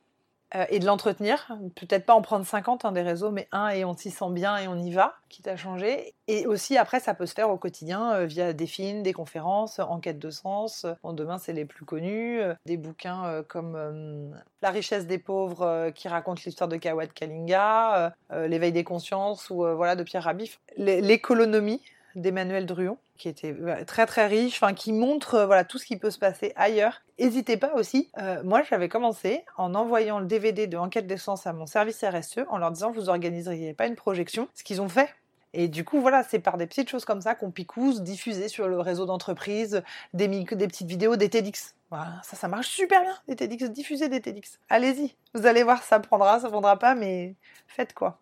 euh, 0.55 0.65
et 0.71 0.79
de 0.79 0.87
l'entretenir. 0.87 1.47
Peut-être 1.77 2.07
pas 2.07 2.15
en 2.15 2.23
prendre 2.23 2.47
50 2.47 2.85
hein, 2.85 2.93
des 2.93 3.03
réseaux, 3.03 3.31
mais 3.31 3.49
un 3.53 3.69
et 3.69 3.85
on 3.85 3.97
s'y 3.97 4.11
sent 4.11 4.31
bien 4.31 4.57
et 4.57 4.69
on 4.69 4.77
y 4.79 4.93
va, 4.93 5.15
quitte 5.29 5.49
à 5.49 5.57
changer. 5.57 6.15
Et 6.27 6.47
aussi 6.47 6.77
après, 6.79 7.01
ça 7.01 7.15
peut 7.15 7.27
se 7.27 7.35
faire 7.35 7.51
au 7.51 7.57
quotidien 7.57 8.13
euh, 8.15 8.25
via 8.27 8.53
des 8.53 8.67
films, 8.67 9.03
des 9.03 9.13
conférences, 9.13 9.79
enquête 9.79 10.19
de 10.19 10.31
sens. 10.31 10.87
Bon, 11.03 11.13
demain, 11.13 11.39
c'est 11.39 11.53
les 11.53 11.65
plus 11.65 11.85
connus. 11.85 12.41
euh, 12.41 12.55
des 12.67 12.77
bouquins 12.77 13.25
euh, 13.27 13.43
comme 13.47 13.75
euh, 13.77 14.31
La 14.63 14.71
richesse 14.71 15.07
des 15.07 15.19
pauvres 15.19 15.63
euh, 15.63 15.91
qui 15.91 16.09
raconte 16.09 16.45
l'histoire 16.45 16.69
de 16.69 16.77
Kawat 16.77 17.09
Kalinga, 17.09 17.97
euh, 18.07 18.11
euh, 18.33 18.49
L'éveil 18.49 18.73
des 18.73 18.85
consciences 18.85 19.51
ou 19.51 19.65
euh, 19.65 19.75
voilà 19.75 19.97
de 19.97 20.03
Pierre 20.03 20.25
Rabif. 20.25 20.61
L'é- 20.77 21.01
L'économie 21.01 21.83
d'Emmanuel 22.15 22.67
Druon 22.67 22.99
qui 23.19 23.29
était 23.29 23.53
euh, 23.53 23.85
très 23.85 24.07
très 24.07 24.27
riche, 24.27 24.63
enfin 24.63 24.73
qui 24.73 24.93
montre 24.93 25.35
euh, 25.35 25.47
voilà 25.47 25.65
tout 25.65 25.77
ce 25.79 25.85
qui 25.85 25.97
peut 25.97 26.11
se 26.11 26.19
passer 26.19 26.53
ailleurs. 26.57 27.03
N'hésitez 27.19 27.57
pas 27.57 27.75
aussi. 27.75 28.11
euh, 28.19 28.43
moi, 28.45 28.63
j'avais 28.63 28.89
commencé 28.89 29.45
en 29.57 29.75
envoyant 29.75 30.21
le 30.21 30.27
DVD 30.27 30.67
de 30.67 30.77
Enquête 30.79 31.07
d'essence 31.07 31.47
à 31.47 31.53
mon 31.53 31.67
service 31.67 32.03
RSE 32.05 32.47
en 32.49 32.59
leur 32.59 32.71
disant 32.71 32.93
vous 32.93 33.09
organiseriez 33.09 33.75
pas 33.75 33.87
une 33.87 33.97
projection, 33.97 34.49
ce 34.55 34.63
qu'ils 34.63 34.81
ont 34.81 34.89
fait. 34.89 35.13
Et 35.55 35.67
du 35.67 35.85
coup, 35.85 36.01
voilà, 36.01 36.23
c'est 36.23 36.39
par 36.39 36.59
des 36.59 36.67
petites 36.67 36.89
choses 36.91 37.05
comme 37.05 37.23
ça 37.23 37.35
qu'on 37.35 37.51
picouse, 37.51 38.03
diffuser 38.03 38.49
sur 38.49 38.69
le 38.69 38.79
réseau 38.81 39.07
d'entreprise, 39.07 39.83
des, 40.13 40.29
des 40.29 40.69
petites 40.69 40.87
vidéos, 40.87 41.17
des 41.17 41.31
TEDx. 41.31 41.75
Voilà, 41.91 42.21
ça, 42.23 42.37
ça 42.37 42.49
marche 42.49 42.69
super 42.69 43.01
bien, 43.03 43.17
des 43.27 43.35
TEDx, 43.35 43.71
diffuser 43.71 44.09
des 44.09 44.21
TEDx. 44.21 44.61
Allez-y, 44.69 45.17
vous 45.35 45.47
allez 45.47 45.63
voir, 45.63 45.83
ça 45.83 45.99
prendra, 46.01 46.39
ça 46.39 46.51
prendra 46.51 46.79
pas, 46.79 46.95
mais 46.95 47.35
faites 47.67 47.95
quoi. 47.95 48.21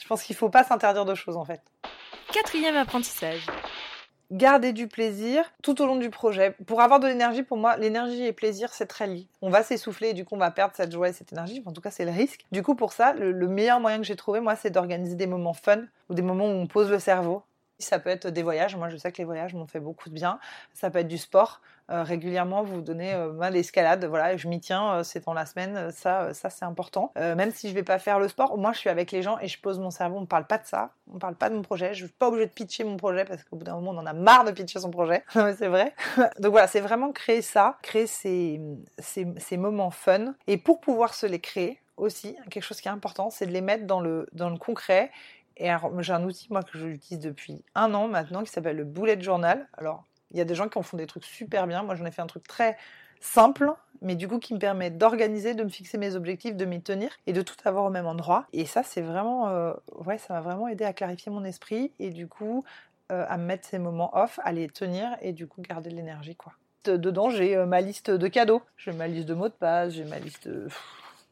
Je 0.00 0.06
pense 0.06 0.22
qu'il 0.22 0.36
faut 0.36 0.50
pas 0.50 0.62
s'interdire 0.62 1.06
de 1.06 1.14
choses 1.14 1.36
en 1.36 1.44
fait. 1.44 1.62
Quatrième 2.32 2.76
apprentissage. 2.76 3.46
garder 4.30 4.72
du 4.72 4.88
plaisir 4.88 5.44
tout 5.62 5.82
au 5.82 5.86
long 5.86 5.96
du 5.96 6.08
projet. 6.08 6.56
Pour 6.66 6.80
avoir 6.80 6.98
de 6.98 7.06
l'énergie, 7.06 7.42
pour 7.42 7.58
moi, 7.58 7.76
l'énergie 7.76 8.24
et 8.24 8.32
plaisir, 8.32 8.70
c'est 8.72 8.86
très 8.86 9.06
lié. 9.06 9.26
On 9.42 9.50
va 9.50 9.62
s'essouffler 9.62 10.08
et 10.08 10.14
du 10.14 10.24
coup, 10.24 10.34
on 10.36 10.38
va 10.38 10.50
perdre 10.50 10.72
cette 10.74 10.90
joie 10.90 11.10
et 11.10 11.12
cette 11.12 11.32
énergie. 11.32 11.62
En 11.66 11.72
tout 11.72 11.82
cas, 11.82 11.90
c'est 11.90 12.06
le 12.06 12.10
risque. 12.10 12.46
Du 12.50 12.62
coup, 12.62 12.74
pour 12.74 12.94
ça, 12.94 13.12
le, 13.12 13.32
le 13.32 13.48
meilleur 13.48 13.80
moyen 13.80 13.98
que 13.98 14.04
j'ai 14.04 14.16
trouvé, 14.16 14.40
moi, 14.40 14.56
c'est 14.56 14.70
d'organiser 14.70 15.14
des 15.14 15.26
moments 15.26 15.52
fun 15.52 15.82
ou 16.08 16.14
des 16.14 16.22
moments 16.22 16.46
où 16.46 16.54
on 16.54 16.66
pose 16.66 16.90
le 16.90 16.98
cerveau. 16.98 17.42
Ça 17.78 17.98
peut 17.98 18.10
être 18.10 18.28
des 18.28 18.42
voyages. 18.42 18.76
Moi, 18.76 18.88
je 18.90 18.96
sais 18.96 19.10
que 19.10 19.18
les 19.18 19.24
voyages 19.24 19.54
m'ont 19.54 19.66
fait 19.66 19.80
beaucoup 19.80 20.08
de 20.08 20.14
bien. 20.14 20.38
Ça 20.72 20.90
peut 20.90 21.00
être 21.00 21.08
du 21.08 21.18
sport. 21.18 21.60
Euh, 21.90 22.04
régulièrement, 22.04 22.62
vous 22.62 22.80
donnez 22.80 23.12
euh, 23.12 23.32
moi, 23.32 23.50
l'escalade. 23.50 24.04
Voilà, 24.04 24.36
je 24.36 24.46
m'y 24.46 24.60
tiens. 24.60 24.94
euh, 24.94 25.02
c'est 25.02 25.24
dans 25.24 25.34
la 25.34 25.46
semaine. 25.46 25.76
euh, 25.76 25.90
Ça, 25.90 26.32
ça 26.32 26.48
c'est 26.48 26.64
important. 26.64 27.12
Même 27.16 27.50
si 27.50 27.68
je 27.68 27.74
vais 27.74 27.82
pas 27.82 27.98
faire 27.98 28.20
le 28.20 28.28
sport, 28.28 28.56
moins, 28.56 28.72
je 28.72 28.78
suis 28.78 28.88
avec 28.88 29.10
les 29.10 29.20
gens 29.22 29.36
et 29.40 29.48
je 29.48 29.60
pose 29.60 29.80
mon 29.80 29.90
cerveau. 29.90 30.18
On 30.18 30.20
ne 30.22 30.26
parle 30.26 30.46
pas 30.46 30.58
de 30.58 30.66
ça. 30.66 30.90
On 31.10 31.14
ne 31.14 31.18
parle 31.18 31.34
pas 31.34 31.50
de 31.50 31.56
mon 31.56 31.62
projet. 31.62 31.92
Je 31.92 32.04
suis 32.06 32.12
pas 32.14 32.28
obligée 32.28 32.46
de 32.46 32.52
pitcher 32.52 32.84
mon 32.84 32.96
projet 32.96 33.24
parce 33.24 33.42
qu'au 33.42 33.56
bout 33.56 33.64
d'un 33.64 33.74
moment, 33.74 33.90
on 33.90 33.98
en 33.98 34.06
a 34.06 34.12
marre 34.12 34.44
de 34.44 34.52
pitcher 34.52 34.78
son 34.78 34.90
projet. 34.90 35.24
C'est 35.32 35.68
vrai. 35.68 35.92
Donc 36.38 36.52
voilà, 36.52 36.68
c'est 36.68 36.80
vraiment 36.80 37.10
créer 37.10 37.42
ça, 37.42 37.78
créer 37.82 38.06
ces, 38.06 38.60
ces, 38.98 39.26
ces 39.38 39.56
moments 39.56 39.90
fun. 39.90 40.34
Et 40.46 40.58
pour 40.58 40.80
pouvoir 40.80 41.14
se 41.14 41.26
les 41.26 41.40
créer, 41.40 41.80
aussi, 41.98 42.36
quelque 42.50 42.62
chose 42.64 42.80
qui 42.80 42.88
est 42.88 42.92
important, 42.92 43.28
c'est 43.30 43.46
de 43.46 43.52
les 43.52 43.60
mettre 43.60 43.86
dans 43.86 44.00
le, 44.00 44.26
dans 44.32 44.48
le 44.48 44.56
concret. 44.56 45.10
Et 45.62 45.70
j'ai 46.00 46.12
un 46.12 46.24
outil, 46.24 46.48
moi, 46.50 46.62
que 46.64 46.76
j'utilise 46.76 47.20
depuis 47.20 47.64
un 47.76 47.94
an 47.94 48.08
maintenant, 48.08 48.42
qui 48.42 48.50
s'appelle 48.50 48.76
le 48.76 48.84
bullet 48.84 49.20
journal. 49.20 49.68
Alors, 49.74 50.04
il 50.32 50.38
y 50.38 50.40
a 50.40 50.44
des 50.44 50.56
gens 50.56 50.68
qui 50.68 50.76
en 50.76 50.82
font 50.82 50.96
des 50.96 51.06
trucs 51.06 51.24
super 51.24 51.68
bien. 51.68 51.84
Moi, 51.84 51.94
j'en 51.94 52.04
ai 52.04 52.10
fait 52.10 52.20
un 52.20 52.26
truc 52.26 52.48
très 52.48 52.76
simple, 53.20 53.72
mais 54.00 54.16
du 54.16 54.26
coup 54.26 54.40
qui 54.40 54.52
me 54.52 54.58
permet 54.58 54.90
d'organiser, 54.90 55.54
de 55.54 55.62
me 55.62 55.68
fixer 55.68 55.96
mes 55.96 56.16
objectifs, 56.16 56.56
de 56.56 56.64
m'y 56.64 56.82
tenir 56.82 57.10
et 57.26 57.32
de 57.32 57.40
tout 57.40 57.54
avoir 57.64 57.84
au 57.84 57.90
même 57.90 58.06
endroit. 58.06 58.46
Et 58.52 58.66
ça, 58.66 58.82
c'est 58.82 59.00
vraiment, 59.00 59.48
euh, 59.48 59.72
ouais, 60.04 60.18
ça 60.18 60.34
m'a 60.34 60.40
vraiment 60.40 60.66
aidé 60.66 60.84
à 60.84 60.92
clarifier 60.92 61.30
mon 61.30 61.44
esprit 61.44 61.92
et 62.00 62.10
du 62.10 62.26
coup 62.26 62.64
euh, 63.12 63.24
à 63.28 63.38
me 63.38 63.44
mettre 63.44 63.68
ces 63.68 63.78
moments 63.78 64.10
off, 64.16 64.40
à 64.42 64.50
les 64.50 64.68
tenir 64.68 65.16
et 65.20 65.32
du 65.32 65.46
coup 65.46 65.62
garder 65.62 65.90
de 65.90 65.94
l'énergie, 65.94 66.34
quoi. 66.34 66.54
Dedans, 66.84 67.30
j'ai 67.30 67.56
euh, 67.56 67.64
ma 67.64 67.80
liste 67.80 68.10
de 68.10 68.26
cadeaux, 68.26 68.62
j'ai 68.76 68.90
ma 68.90 69.06
liste 69.06 69.28
de 69.28 69.34
mots 69.34 69.48
de 69.48 69.54
passe, 69.54 69.92
j'ai 69.92 70.04
ma 70.04 70.18
liste 70.18 70.48
de 70.48 70.66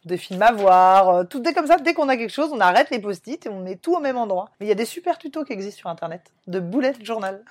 des 0.04 0.16
films 0.16 0.42
à 0.42 0.52
voir, 0.52 1.28
tout 1.28 1.46
est 1.48 1.52
comme 1.52 1.66
ça. 1.66 1.76
Dès 1.76 1.94
qu'on 1.94 2.08
a 2.08 2.16
quelque 2.16 2.32
chose, 2.32 2.50
on 2.52 2.60
arrête 2.60 2.90
les 2.90 3.00
post-it 3.00 3.44
et 3.44 3.48
on 3.48 3.60
met 3.60 3.76
tout 3.76 3.94
au 3.94 4.00
même 4.00 4.16
endroit. 4.16 4.50
Mais 4.58 4.66
il 4.66 4.68
y 4.68 4.72
a 4.72 4.76
des 4.76 4.84
super 4.84 5.18
tutos 5.18 5.44
qui 5.44 5.52
existent 5.52 5.78
sur 5.78 5.90
internet 5.90 6.32
de 6.46 6.60
bullet 6.60 6.94
journal. 7.02 7.44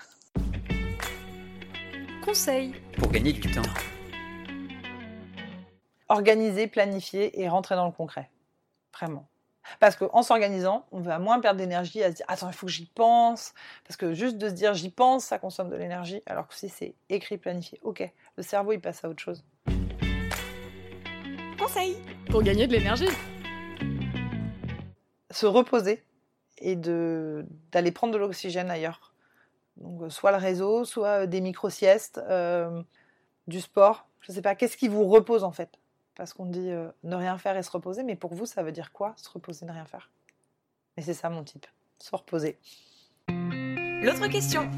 Conseil 2.26 2.74
pour 2.98 3.12
gagner 3.12 3.34
du 3.34 3.52
temps 3.52 3.62
organiser, 6.10 6.68
planifier 6.68 7.40
et 7.40 7.48
rentrer 7.48 7.76
dans 7.76 7.86
le 7.86 7.92
concret. 7.92 8.30
Vraiment. 8.94 9.28
Parce 9.80 9.96
qu'en 9.96 10.24
s'organisant, 10.24 10.88
on 10.92 11.00
va 11.00 11.20
moins 11.20 11.40
perdre 11.40 11.60
d'énergie 11.60 12.04
à 12.04 12.10
se 12.10 12.16
dire 12.16 12.26
Attends, 12.28 12.50
il 12.50 12.54
faut 12.54 12.66
que 12.66 12.72
j'y 12.72 12.88
pense. 12.88 13.54
Parce 13.88 13.98
que 13.98 14.14
juste 14.14 14.38
de 14.38 14.50
se 14.50 14.54
dire 14.54 14.74
J'y 14.74 14.90
pense, 14.90 15.26
ça 15.26 15.38
consomme 15.38 15.70
de 15.70 15.76
l'énergie. 15.76 16.24
Alors 16.26 16.48
que 16.48 16.56
si 16.56 16.70
c'est 16.70 16.96
écrit, 17.10 17.38
planifié, 17.38 17.80
ok, 17.84 18.12
le 18.36 18.44
cerveau 18.44 18.72
il 18.74 18.82
passe 18.82 19.06
à 19.06 19.10
autre 19.10 19.22
chose. 19.22 19.44
Conseil 21.60 21.98
pour 22.30 22.44
gagner 22.44 22.68
de 22.68 22.74
l'énergie 22.74 23.08
Se 25.32 25.46
reposer 25.46 26.04
et 26.60 26.76
d'aller 26.76 27.92
prendre 27.92 28.14
de 28.14 28.18
l'oxygène 28.18 28.70
ailleurs. 28.70 29.14
Donc, 29.78 30.12
soit 30.12 30.32
le 30.32 30.38
réseau, 30.38 30.84
soit 30.86 31.26
des 31.26 31.42
micro-siestes, 31.42 32.20
euh, 32.28 32.82
du 33.48 33.62
sport. 33.62 34.08
Je 34.22 34.32
ne 34.32 34.36
sais 34.36 34.42
pas, 34.42 34.56
qu'est-ce 34.56 34.78
qui 34.78 34.88
vous 34.90 35.06
repose 35.06 35.44
en 35.44 35.52
fait? 35.52 35.80
Parce 36.16 36.34
qu'on 36.34 36.46
dit 36.46 36.70
euh, 36.70 36.90
ne 37.04 37.16
rien 37.16 37.38
faire 37.38 37.56
et 37.56 37.64
se 37.64 37.72
reposer, 37.72 38.04
mais 38.04 38.16
pour 38.16 38.34
vous, 38.34 38.46
ça 38.46 38.62
veut 38.62 38.74
dire 38.74 38.92
quoi, 38.92 39.14
se 39.16 39.30
reposer, 39.30 39.66
ne 39.66 39.72
rien 39.72 39.86
faire? 39.86 40.12
Et 40.98 41.02
c'est 41.02 41.14
ça 41.14 41.30
mon 41.30 41.44
type, 41.44 41.66
se 42.00 42.14
reposer. 42.16 42.58
L'autre 43.30 44.28
question 44.28 44.70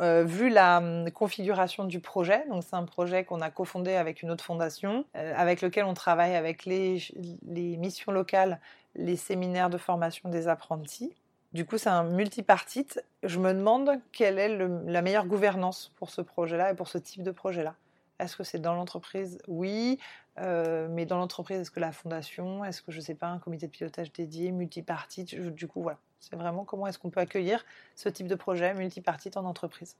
euh, 0.00 0.22
vu 0.24 0.48
la 0.48 0.78
hum, 0.78 1.10
configuration 1.10 1.84
du 1.84 2.00
projet, 2.00 2.44
donc 2.48 2.62
c'est 2.62 2.76
un 2.76 2.84
projet 2.84 3.24
qu'on 3.24 3.40
a 3.40 3.50
cofondé 3.50 3.94
avec 3.94 4.22
une 4.22 4.30
autre 4.30 4.44
fondation, 4.44 5.04
euh, 5.16 5.32
avec 5.36 5.60
lequel 5.60 5.84
on 5.84 5.94
travaille 5.94 6.36
avec 6.36 6.64
les, 6.64 7.02
missions 7.44 8.12
locales, 8.12 8.60
les 8.94 9.16
séminaires 9.16 9.70
de 9.70 9.78
formation 9.78 10.28
des 10.28 10.46
apprentis. 10.46 11.12
Du 11.52 11.64
coup, 11.64 11.78
c'est 11.78 11.88
un 11.88 12.04
multipartite. 12.04 13.02
Je 13.22 13.38
me 13.38 13.52
demande 13.52 13.92
quelle 14.12 14.38
est 14.38 14.56
la 14.86 15.02
meilleure 15.02 15.26
gouvernance 15.26 15.92
pour 15.96 16.10
ce 16.10 16.20
projet-là 16.20 16.72
et 16.72 16.74
pour 16.74 16.88
ce 16.88 16.98
type 16.98 17.22
de 17.22 17.30
projet-là. 17.30 17.74
Est-ce 18.18 18.36
que 18.36 18.44
c'est 18.44 18.58
dans 18.58 18.74
l'entreprise? 18.74 19.38
Oui. 19.48 19.98
Euh, 20.42 20.88
mais 20.90 21.06
dans 21.06 21.18
l'entreprise, 21.18 21.58
est-ce 21.58 21.70
que 21.70 21.80
la 21.80 21.92
fondation 21.92 22.64
Est-ce 22.64 22.82
que, 22.82 22.92
je 22.92 22.98
ne 22.98 23.02
sais 23.02 23.14
pas, 23.14 23.28
un 23.28 23.38
comité 23.38 23.66
de 23.66 23.72
pilotage 23.72 24.12
dédié, 24.12 24.52
multipartite 24.52 25.34
Du 25.34 25.66
coup, 25.66 25.82
voilà. 25.82 25.98
C'est 26.20 26.34
vraiment 26.36 26.64
comment 26.64 26.86
est-ce 26.86 26.98
qu'on 26.98 27.10
peut 27.10 27.20
accueillir 27.20 27.64
ce 27.94 28.08
type 28.08 28.26
de 28.26 28.34
projet 28.34 28.74
multipartite 28.74 29.36
en 29.36 29.44
entreprise. 29.44 29.96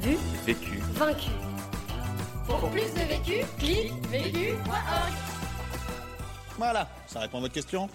Vu 0.00 0.16
Vécu. 0.44 0.78
Vaincu. 0.92 1.30
Pour 2.46 2.70
plus 2.70 2.94
de 2.94 3.00
vécu, 3.00 3.44
clique 3.58 3.92
vécu.org. 4.06 5.12
Voilà, 6.56 6.88
ça 7.06 7.20
répond 7.20 7.38
à 7.38 7.40
votre 7.42 7.54
question? 7.54 7.88